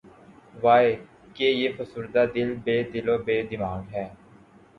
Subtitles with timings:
[0.55, 0.89] واے!
[1.35, 4.07] کہ یہ فسردہ دل‘ بے دل و بے دماغ ہے